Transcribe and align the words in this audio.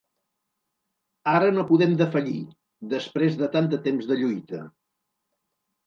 Ara 1.33 1.51
no 1.59 1.67
podem 1.73 1.93
defallir, 2.01 2.35
després 2.97 3.39
de 3.45 3.53
tant 3.59 3.73
temps 3.87 4.13
de 4.15 4.23
lluita. 4.25 4.67